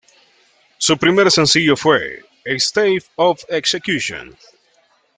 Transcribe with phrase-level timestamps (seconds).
[0.79, 4.35] Su primer sencillo fue "Stay of Execution".